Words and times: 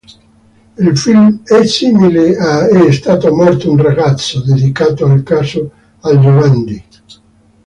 Il 0.79 0.97
film 0.97 1.43
è 1.43 1.63
simile 1.67 2.35
a 2.35 2.67
"È 2.67 2.91
stato 2.91 3.35
morto 3.35 3.69
un 3.71 3.79
ragazzo" 3.83 4.43
dedicato 4.43 5.05
al 5.05 5.21
Caso 5.21 5.71
Aldrovandi. 5.99 6.83